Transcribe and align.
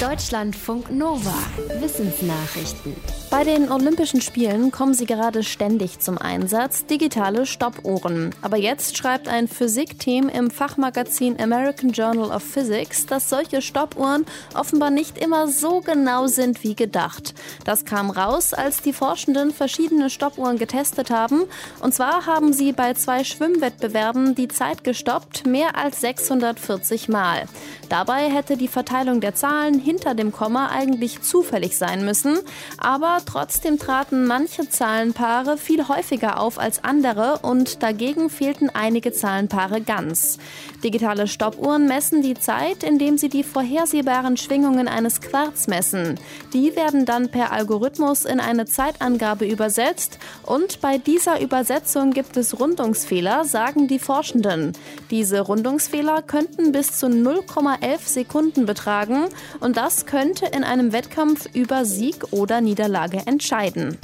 Deutschlandfunk 0.00 0.90
Nova. 0.90 1.32
Wissensnachrichten. 1.80 2.94
Bei 3.30 3.44
den 3.44 3.72
Olympischen 3.72 4.20
Spielen 4.20 4.70
kommen 4.70 4.92
sie 4.92 5.06
gerade 5.06 5.42
ständig 5.42 6.00
zum 6.00 6.18
Einsatz, 6.18 6.84
digitale 6.84 7.46
Stoppuhren. 7.46 8.34
Aber 8.42 8.58
jetzt 8.58 8.96
schreibt 8.96 9.26
ein 9.26 9.48
Physikteam 9.48 10.28
im 10.28 10.50
Fachmagazin 10.50 11.40
American 11.40 11.90
Journal 11.90 12.30
of 12.30 12.42
Physics, 12.42 13.06
dass 13.06 13.30
solche 13.30 13.62
Stoppuhren 13.62 14.26
offenbar 14.54 14.90
nicht 14.90 15.16
immer 15.16 15.48
so 15.48 15.80
genau 15.80 16.26
sind 16.26 16.62
wie 16.62 16.76
gedacht. 16.76 17.34
Das 17.64 17.86
kam 17.86 18.10
raus, 18.10 18.52
als 18.52 18.82
die 18.82 18.92
Forschenden 18.92 19.50
verschiedene 19.50 20.10
Stoppuhren 20.10 20.58
getestet 20.58 21.10
haben. 21.10 21.44
Und 21.80 21.94
zwar 21.94 22.26
haben 22.26 22.52
sie 22.52 22.72
bei 22.72 22.92
zwei 22.92 23.24
Schwimmwettbewerben 23.24 24.34
die 24.34 24.48
Zeit 24.48 24.84
gestoppt, 24.84 25.46
mehr 25.46 25.74
als 25.76 26.02
640 26.02 27.08
Mal. 27.08 27.46
Dabei 27.88 28.30
hätte 28.30 28.56
die 28.56 28.68
Verteilung 28.68 29.20
der 29.20 29.34
Zahlen 29.34 29.85
hinter 29.86 30.16
dem 30.16 30.32
Komma 30.32 30.70
eigentlich 30.70 31.22
zufällig 31.22 31.78
sein 31.78 32.04
müssen, 32.04 32.38
aber 32.76 33.18
trotzdem 33.24 33.78
traten 33.78 34.26
manche 34.26 34.68
Zahlenpaare 34.68 35.56
viel 35.58 35.86
häufiger 35.86 36.40
auf 36.40 36.58
als 36.58 36.82
andere 36.82 37.38
und 37.42 37.84
dagegen 37.84 38.28
fehlten 38.28 38.68
einige 38.68 39.12
Zahlenpaare 39.12 39.80
ganz. 39.80 40.38
Digitale 40.82 41.28
Stoppuhren 41.28 41.86
messen 41.86 42.20
die 42.20 42.34
Zeit, 42.34 42.82
indem 42.82 43.16
sie 43.16 43.28
die 43.28 43.44
vorhersehbaren 43.44 44.36
Schwingungen 44.36 44.88
eines 44.88 45.20
Quarz 45.20 45.68
messen. 45.68 46.18
Die 46.52 46.74
werden 46.74 47.06
dann 47.06 47.28
per 47.28 47.52
Algorithmus 47.52 48.24
in 48.24 48.40
eine 48.40 48.66
Zeitangabe 48.66 49.46
übersetzt 49.46 50.18
und 50.42 50.80
bei 50.80 50.98
dieser 50.98 51.40
Übersetzung 51.40 52.10
gibt 52.10 52.36
es 52.36 52.58
Rundungsfehler, 52.58 53.44
sagen 53.44 53.86
die 53.86 54.00
Forschenden. 54.00 54.72
Diese 55.12 55.40
Rundungsfehler 55.42 56.22
könnten 56.22 56.72
bis 56.72 56.98
zu 56.98 57.06
0,11 57.06 57.98
Sekunden 58.00 58.66
betragen 58.66 59.26
und 59.60 59.75
das 59.76 60.06
könnte 60.06 60.46
in 60.46 60.64
einem 60.64 60.92
Wettkampf 60.92 61.48
über 61.54 61.84
Sieg 61.84 62.32
oder 62.32 62.62
Niederlage 62.62 63.18
entscheiden. 63.26 63.98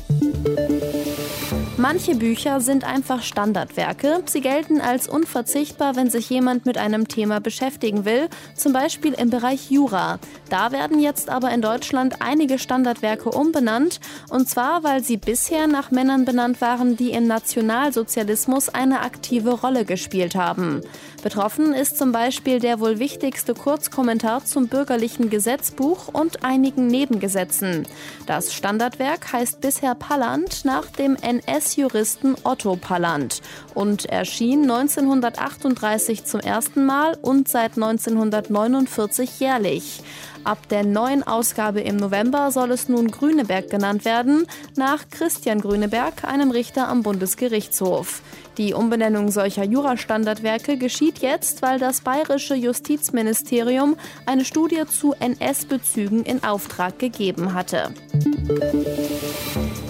Manche 1.78 2.14
Bücher 2.14 2.60
sind 2.60 2.84
einfach 2.84 3.22
Standardwerke. 3.22 4.22
Sie 4.26 4.40
gelten 4.40 4.80
als 4.80 5.08
unverzichtbar, 5.08 5.96
wenn 5.96 6.10
sich 6.10 6.28
jemand 6.28 6.66
mit 6.66 6.76
einem 6.78 7.08
Thema 7.08 7.40
beschäftigen 7.40 8.04
will, 8.04 8.28
zum 8.54 8.72
Beispiel 8.72 9.14
im 9.14 9.30
Bereich 9.30 9.70
Jura. 9.70 10.18
Da 10.50 10.70
werden 10.70 11.00
jetzt 11.00 11.30
aber 11.30 11.50
in 11.50 11.62
Deutschland 11.62 12.16
einige 12.20 12.58
Standardwerke 12.58 13.30
umbenannt, 13.30 13.98
und 14.28 14.48
zwar, 14.48 14.84
weil 14.84 15.02
sie 15.02 15.16
bisher 15.16 15.66
nach 15.66 15.90
Männern 15.90 16.24
benannt 16.24 16.60
waren, 16.60 16.96
die 16.96 17.10
im 17.10 17.26
Nationalsozialismus 17.26 18.68
eine 18.68 19.00
aktive 19.00 19.52
Rolle 19.52 19.84
gespielt 19.84 20.34
haben. 20.34 20.82
Betroffen 21.22 21.72
ist 21.72 21.96
zum 21.98 22.10
Beispiel 22.10 22.58
der 22.58 22.80
wohl 22.80 22.98
wichtigste 22.98 23.54
Kurzkommentar 23.54 24.44
zum 24.44 24.66
bürgerlichen 24.66 25.30
Gesetzbuch 25.30 26.08
und 26.08 26.44
einigen 26.44 26.88
Nebengesetzen. 26.88 27.86
Das 28.26 28.52
Standardwerk 28.52 29.32
heißt 29.32 29.60
bisher 29.60 29.94
Palland 29.94 30.64
nach 30.64 30.86
dem 30.86 31.16
NS-Juristen 31.16 32.34
Otto 32.42 32.74
Palland 32.74 33.40
und 33.72 34.06
erschien 34.06 34.62
1938 34.62 36.24
zum 36.24 36.40
ersten 36.40 36.84
Mal 36.86 37.16
und 37.22 37.48
seit 37.48 37.76
1949 37.76 39.38
jährlich. 39.38 40.02
Ab 40.44 40.68
der 40.68 40.84
neuen 40.84 41.22
Ausgabe 41.22 41.80
im 41.80 41.96
November 41.96 42.50
soll 42.50 42.72
es 42.72 42.88
nun 42.88 43.08
Grüneberg 43.10 43.70
genannt 43.70 44.04
werden, 44.04 44.46
nach 44.76 45.08
Christian 45.08 45.60
Grüneberg, 45.60 46.24
einem 46.24 46.50
Richter 46.50 46.88
am 46.88 47.02
Bundesgerichtshof. 47.02 48.22
Die 48.58 48.74
Umbenennung 48.74 49.30
solcher 49.30 49.64
Jurastandardwerke 49.64 50.76
geschieht 50.76 51.18
jetzt, 51.18 51.62
weil 51.62 51.78
das 51.78 52.00
bayerische 52.00 52.54
Justizministerium 52.54 53.96
eine 54.26 54.44
Studie 54.44 54.82
zu 54.86 55.14
NS-Bezügen 55.14 56.24
in 56.24 56.42
Auftrag 56.42 56.98
gegeben 56.98 57.54
hatte. 57.54 57.94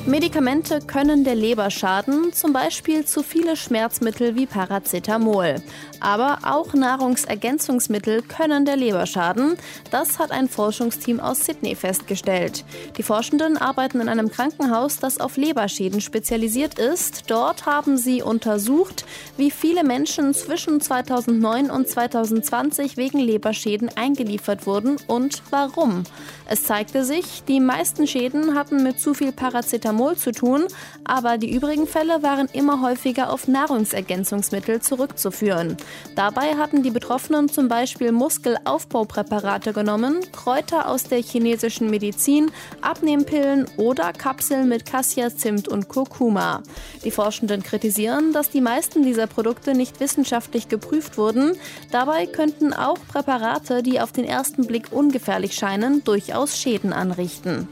Medikamente 0.05 0.81
können 0.81 1.23
der 1.23 1.37
Leber 1.37 1.71
schaden, 1.71 2.33
zum 2.33 2.53
Beispiel 2.53 3.05
zu 3.05 3.23
viele 3.23 3.55
Schmerzmittel 3.55 4.35
wie 4.35 4.47
Paracetamol. 4.47 5.63
Aber 6.01 6.41
auch 6.43 6.75
Nahrungsergänzungsmittel 6.75 8.23
können 8.23 8.65
der 8.65 8.77
Leber 8.77 9.07
schaden. 9.07 9.57
Das 9.93 10.19
hat 10.19 10.33
ein 10.33 10.49
Forschungsteam 10.49 11.21
aus 11.21 11.47
Sydney 11.47 11.77
festgestellt. 11.77 12.65
Die 12.97 13.05
Forschenden 13.05 13.57
arbeiten 13.57 14.01
in 14.01 14.09
einem 14.09 14.29
Krankenhaus, 14.29 14.99
das 14.99 15.21
auf 15.21 15.37
Leberschäden 15.37 16.01
spezialisiert 16.01 16.81
ist. 16.81 17.31
Dort 17.31 17.67
haben 17.67 17.97
sie 17.97 18.23
untersucht, 18.23 19.05
wie 19.37 19.53
viele 19.53 19.85
Menschen 19.85 20.35
zwischen 20.35 20.81
2009 20.81 21.71
und 21.71 21.89
2020 21.89 22.97
wegen 22.97 23.21
Leberschäden 23.21 23.89
eingeliefert 23.97 24.67
wurden 24.67 24.97
und 25.07 25.45
warum. 25.51 26.03
Es 26.47 26.65
zeigte 26.65 27.05
sich, 27.05 27.45
die 27.47 27.61
meisten 27.61 28.09
Schäden 28.09 28.57
hatten 28.57 28.83
mit 28.83 28.99
zu 28.99 29.15
viel 29.15 29.31
Paracetamol 29.31 29.93
Paracetamol 30.03 30.17
zu 30.17 30.33
tun, 30.33 30.67
aber 31.05 31.39
die 31.39 31.55
übrigen 31.55 31.87
Fälle 31.87 32.23
waren 32.23 32.49
immer 32.53 32.83
häufiger 32.83 33.33
auf 33.33 33.49
Nahrungsergänzungsmittel 33.49 34.81
zurückzuführen. 34.81 35.77
Dabei 36.17 36.57
hatten 36.57 36.83
die 36.83 36.91
Betroffenen 36.91 37.49
zum 37.49 37.69
Beispiel 37.69 38.13
Muskelaufbaupräparate 38.13 39.73
genommen, 39.73 40.21
Kräuter 40.33 40.89
aus 40.89 41.05
der 41.05 41.23
chinesischen 41.23 41.91
Medizin, 41.91 42.51
Abnehmpillen 42.81 43.67
oder 43.77 44.13
Kapseln 44.13 44.69
mit 44.69 44.87
Cassia, 44.87 45.35
Zimt 45.35 45.69
und 45.69 45.89
Kurkuma. 45.89 46.63
Die 47.05 47.11
Forschenden 47.11 47.63
kritisieren, 47.63 48.33
dass 48.33 48.51
die 48.51 48.61
meisten 48.61 49.03
dieser 49.03 49.27
Produkte 49.27 49.75
nicht 49.75 50.01
wissenschaftlich 50.01 50.69
geprüft 50.69 51.19
wurden. 51.19 51.57
Dabei 51.91 52.27
könnten 52.27 52.73
auch 52.73 52.99
Präparate, 53.09 53.83
die 53.83 54.01
auf 54.01 54.13
den 54.13 54.25
ersten 54.25 54.67
Blick 54.67 54.89
ungefährlich 54.91 55.55
scheinen, 55.55 56.05
durchaus 56.05 56.59
Schäden 56.59 56.93
anrichten. 56.93 57.69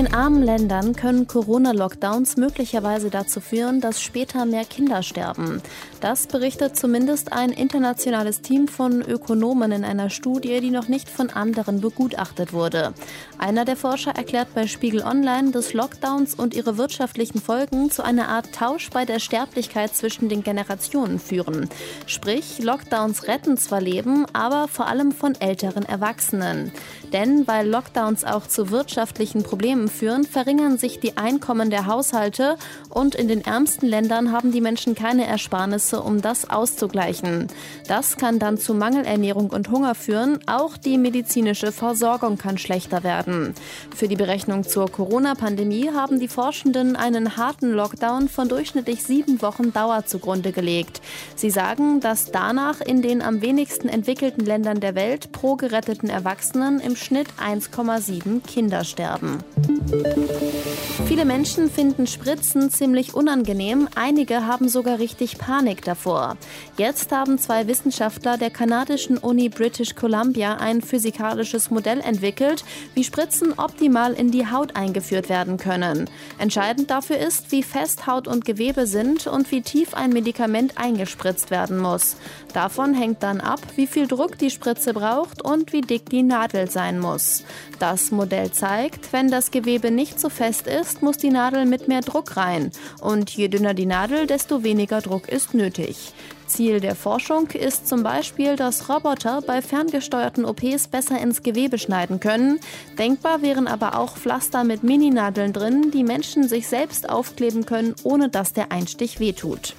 In 0.00 0.14
armen 0.14 0.42
Ländern 0.42 0.96
können 0.96 1.26
Corona-Lockdowns 1.26 2.38
möglicherweise 2.38 3.10
dazu 3.10 3.42
führen, 3.42 3.82
dass 3.82 4.00
später 4.00 4.46
mehr 4.46 4.64
Kinder 4.64 5.02
sterben. 5.02 5.60
Das 6.00 6.26
berichtet 6.26 6.74
zumindest 6.74 7.34
ein 7.34 7.50
internationales 7.50 8.40
Team 8.40 8.66
von 8.66 9.02
Ökonomen 9.02 9.72
in 9.72 9.84
einer 9.84 10.08
Studie, 10.08 10.62
die 10.62 10.70
noch 10.70 10.88
nicht 10.88 11.10
von 11.10 11.28
anderen 11.28 11.82
begutachtet 11.82 12.54
wurde. 12.54 12.94
Einer 13.40 13.64
der 13.64 13.76
Forscher 13.76 14.10
erklärt 14.10 14.52
bei 14.54 14.66
Spiegel 14.66 15.02
Online, 15.02 15.50
dass 15.50 15.72
Lockdowns 15.72 16.34
und 16.34 16.52
ihre 16.52 16.76
wirtschaftlichen 16.76 17.40
Folgen 17.40 17.90
zu 17.90 18.04
einer 18.04 18.28
Art 18.28 18.52
Tausch 18.52 18.90
bei 18.90 19.06
der 19.06 19.18
Sterblichkeit 19.18 19.96
zwischen 19.96 20.28
den 20.28 20.42
Generationen 20.42 21.18
führen. 21.18 21.70
Sprich, 22.04 22.58
Lockdowns 22.58 23.28
retten 23.28 23.56
zwar 23.56 23.80
Leben, 23.80 24.26
aber 24.34 24.68
vor 24.68 24.88
allem 24.88 25.12
von 25.12 25.40
älteren 25.40 25.86
Erwachsenen. 25.86 26.70
Denn 27.14 27.48
weil 27.48 27.66
Lockdowns 27.66 28.24
auch 28.24 28.46
zu 28.46 28.70
wirtschaftlichen 28.70 29.42
Problemen 29.42 29.88
führen, 29.88 30.24
verringern 30.24 30.76
sich 30.76 31.00
die 31.00 31.16
Einkommen 31.16 31.70
der 31.70 31.86
Haushalte 31.86 32.58
und 32.90 33.14
in 33.14 33.26
den 33.26 33.42
ärmsten 33.42 33.88
Ländern 33.88 34.32
haben 34.32 34.52
die 34.52 34.60
Menschen 34.60 34.94
keine 34.94 35.26
Ersparnisse, 35.26 36.02
um 36.02 36.20
das 36.20 36.50
auszugleichen. 36.50 37.46
Das 37.88 38.18
kann 38.18 38.38
dann 38.38 38.58
zu 38.58 38.74
Mangelernährung 38.74 39.48
und 39.48 39.70
Hunger 39.70 39.94
führen. 39.94 40.40
Auch 40.46 40.76
die 40.76 40.98
medizinische 40.98 41.72
Versorgung 41.72 42.36
kann 42.36 42.58
schlechter 42.58 43.02
werden. 43.02 43.29
Für 43.94 44.08
die 44.08 44.16
Berechnung 44.16 44.64
zur 44.64 44.90
Corona-Pandemie 44.90 45.90
haben 45.90 46.20
die 46.20 46.28
Forschenden 46.28 46.96
einen 46.96 47.36
harten 47.36 47.72
Lockdown 47.72 48.28
von 48.28 48.48
durchschnittlich 48.48 49.02
sieben 49.02 49.42
Wochen 49.42 49.72
Dauer 49.72 50.06
zugrunde 50.06 50.52
gelegt. 50.52 51.00
Sie 51.36 51.50
sagen, 51.50 52.00
dass 52.00 52.30
danach 52.30 52.80
in 52.80 53.02
den 53.02 53.22
am 53.22 53.42
wenigsten 53.42 53.88
entwickelten 53.88 54.44
Ländern 54.44 54.80
der 54.80 54.94
Welt 54.94 55.32
pro 55.32 55.56
geretteten 55.56 56.10
Erwachsenen 56.10 56.80
im 56.80 56.96
Schnitt 56.96 57.28
1,7 57.38 58.40
Kinder 58.46 58.84
sterben. 58.84 59.38
Viele 61.20 61.34
Menschen 61.34 61.70
finden 61.70 62.06
Spritzen 62.06 62.70
ziemlich 62.70 63.12
unangenehm, 63.12 63.90
einige 63.94 64.46
haben 64.46 64.70
sogar 64.70 64.98
richtig 64.98 65.36
Panik 65.36 65.84
davor. 65.84 66.38
Jetzt 66.78 67.12
haben 67.12 67.38
zwei 67.38 67.66
Wissenschaftler 67.66 68.38
der 68.38 68.48
kanadischen 68.48 69.18
Uni 69.18 69.50
British 69.50 69.94
Columbia 69.94 70.56
ein 70.56 70.80
physikalisches 70.80 71.70
Modell 71.70 72.00
entwickelt, 72.00 72.64
wie 72.94 73.04
Spritzen 73.04 73.52
optimal 73.58 74.14
in 74.14 74.30
die 74.30 74.50
Haut 74.50 74.76
eingeführt 74.76 75.28
werden 75.28 75.58
können. 75.58 76.08
Entscheidend 76.38 76.90
dafür 76.90 77.18
ist, 77.18 77.52
wie 77.52 77.62
fest 77.62 78.06
Haut 78.06 78.26
und 78.26 78.46
Gewebe 78.46 78.86
sind 78.86 79.26
und 79.26 79.50
wie 79.50 79.60
tief 79.60 79.92
ein 79.92 80.14
Medikament 80.14 80.78
eingespritzt 80.78 81.50
werden 81.50 81.76
muss. 81.76 82.16
Davon 82.54 82.94
hängt 82.94 83.22
dann 83.22 83.42
ab, 83.42 83.60
wie 83.76 83.86
viel 83.86 84.06
Druck 84.06 84.38
die 84.38 84.48
Spritze 84.48 84.94
braucht 84.94 85.42
und 85.44 85.74
wie 85.74 85.82
dick 85.82 86.08
die 86.08 86.22
Nadel 86.22 86.70
sein 86.70 86.98
muss. 86.98 87.44
Das 87.78 88.10
Modell 88.10 88.52
zeigt, 88.52 89.12
wenn 89.12 89.30
das 89.30 89.50
Gewebe 89.50 89.90
nicht 89.90 90.18
so 90.18 90.30
fest 90.30 90.66
ist, 90.66 91.02
muss 91.02 91.09
die 91.16 91.30
Nadel 91.30 91.66
mit 91.66 91.88
mehr 91.88 92.00
Druck 92.00 92.36
rein. 92.36 92.70
Und 93.00 93.30
je 93.30 93.48
dünner 93.48 93.74
die 93.74 93.86
Nadel, 93.86 94.26
desto 94.26 94.62
weniger 94.62 95.00
Druck 95.00 95.28
ist 95.28 95.54
nötig. 95.54 96.12
Ziel 96.46 96.80
der 96.80 96.96
Forschung 96.96 97.48
ist 97.48 97.88
zum 97.88 98.02
Beispiel, 98.02 98.56
dass 98.56 98.88
Roboter 98.88 99.40
bei 99.40 99.62
ferngesteuerten 99.62 100.44
OPs 100.44 100.88
besser 100.88 101.20
ins 101.20 101.42
Gewebe 101.42 101.78
schneiden 101.78 102.20
können. 102.20 102.58
Denkbar 102.98 103.40
wären 103.40 103.66
aber 103.68 103.98
auch 103.98 104.16
Pflaster 104.16 104.64
mit 104.64 104.82
Mininadeln 104.82 105.52
drin, 105.52 105.90
die 105.92 106.04
Menschen 106.04 106.48
sich 106.48 106.66
selbst 106.66 107.08
aufkleben 107.08 107.66
können, 107.66 107.94
ohne 108.02 108.28
dass 108.28 108.52
der 108.52 108.72
Einstich 108.72 109.20
wehtut. 109.20 109.74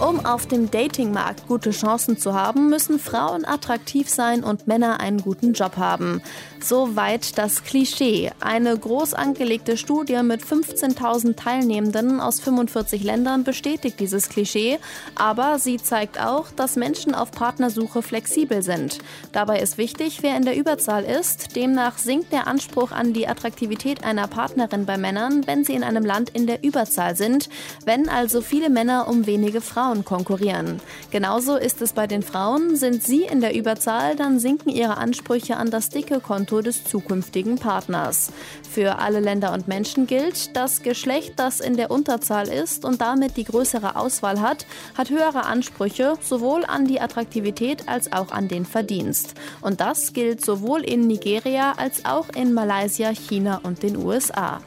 Um 0.00 0.24
auf 0.24 0.46
dem 0.46 0.70
Datingmarkt 0.70 1.46
gute 1.46 1.72
Chancen 1.72 2.16
zu 2.16 2.32
haben, 2.32 2.70
müssen 2.70 2.98
Frauen 2.98 3.44
attraktiv 3.44 4.08
sein 4.08 4.42
und 4.42 4.66
Männer 4.66 4.98
einen 4.98 5.20
guten 5.20 5.52
Job 5.52 5.76
haben. 5.76 6.22
Soweit 6.58 7.36
das 7.36 7.64
Klischee. 7.64 8.32
Eine 8.40 8.78
groß 8.78 9.12
angelegte 9.12 9.76
Studie 9.76 10.22
mit 10.22 10.42
15.000 10.42 11.36
Teilnehmenden 11.36 12.18
aus 12.18 12.40
45 12.40 13.04
Ländern 13.04 13.44
bestätigt 13.44 14.00
dieses 14.00 14.30
Klischee, 14.30 14.78
aber 15.16 15.58
sie 15.58 15.76
zeigt 15.76 16.18
auch, 16.18 16.50
dass 16.50 16.76
Menschen 16.76 17.14
auf 17.14 17.30
Partnersuche 17.30 18.00
flexibel 18.00 18.62
sind. 18.62 19.00
Dabei 19.32 19.60
ist 19.60 19.76
wichtig, 19.76 20.22
wer 20.22 20.34
in 20.34 20.46
der 20.46 20.56
Überzahl 20.56 21.04
ist. 21.04 21.56
Demnach 21.56 21.98
sinkt 21.98 22.32
der 22.32 22.46
Anspruch 22.46 22.90
an 22.90 23.12
die 23.12 23.28
Attraktivität 23.28 24.02
einer 24.02 24.28
Partnerin 24.28 24.86
bei 24.86 24.96
Männern, 24.96 25.46
wenn 25.46 25.64
sie 25.64 25.74
in 25.74 25.84
einem 25.84 26.06
Land 26.06 26.30
in 26.30 26.46
der 26.46 26.64
Überzahl 26.64 27.16
sind, 27.16 27.50
wenn 27.84 28.08
also 28.08 28.40
viele 28.40 28.70
Männer 28.70 29.06
um 29.06 29.26
wenige 29.26 29.60
Frauen 29.60 29.89
Frauen 29.90 30.04
konkurrieren. 30.04 30.80
Genauso 31.10 31.56
ist 31.56 31.82
es 31.82 31.92
bei 31.92 32.06
den 32.06 32.22
Frauen. 32.22 32.76
Sind 32.76 33.02
sie 33.02 33.22
in 33.22 33.40
der 33.40 33.56
Überzahl, 33.56 34.14
dann 34.14 34.38
sinken 34.38 34.70
ihre 34.70 34.96
Ansprüche 34.98 35.56
an 35.56 35.70
das 35.70 35.88
dicke 35.88 36.20
Konto 36.20 36.60
des 36.60 36.84
zukünftigen 36.84 37.56
Partners. 37.58 38.32
Für 38.70 39.00
alle 39.00 39.18
Länder 39.18 39.52
und 39.52 39.66
Menschen 39.66 40.06
gilt, 40.06 40.54
das 40.56 40.82
Geschlecht, 40.82 41.34
das 41.36 41.58
in 41.58 41.76
der 41.76 41.90
Unterzahl 41.90 42.46
ist 42.46 42.84
und 42.84 43.00
damit 43.00 43.36
die 43.36 43.44
größere 43.44 43.96
Auswahl 43.96 44.40
hat, 44.40 44.64
hat 44.96 45.10
höhere 45.10 45.46
Ansprüche 45.46 46.14
sowohl 46.22 46.64
an 46.64 46.86
die 46.86 47.00
Attraktivität 47.00 47.88
als 47.88 48.12
auch 48.12 48.30
an 48.30 48.46
den 48.46 48.64
Verdienst. 48.64 49.34
Und 49.60 49.80
das 49.80 50.12
gilt 50.12 50.44
sowohl 50.44 50.82
in 50.82 51.08
Nigeria 51.08 51.72
als 51.76 52.04
auch 52.04 52.28
in 52.28 52.52
Malaysia, 52.52 53.10
China 53.10 53.60
und 53.64 53.82
den 53.82 53.96
USA. 53.96 54.60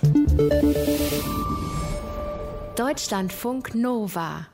Deutschlandfunk 2.75 3.75
Nova 3.75 4.47